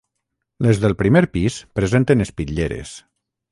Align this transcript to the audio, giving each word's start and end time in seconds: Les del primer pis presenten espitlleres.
Les 0.65 0.79
del 0.85 0.95
primer 1.01 1.21
pis 1.35 1.59
presenten 1.81 2.27
espitlleres. 2.27 2.97